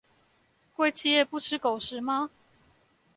[0.75, 2.31] 貴企業不吃狗食嗎？